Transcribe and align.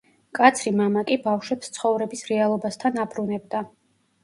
მკაცრი 0.29 0.71
მამა 0.79 1.03
კი 1.09 1.17
ბავშვებს 1.27 1.71
ცხოვრების 1.77 2.27
რეალობასთან 2.33 3.01
აბრუნებდა. 3.07 3.65